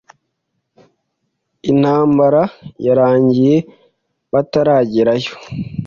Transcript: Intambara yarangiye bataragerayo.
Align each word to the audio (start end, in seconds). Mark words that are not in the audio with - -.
Intambara 1.71 2.41
yarangiye 2.85 3.55
bataragerayo. 4.31 5.33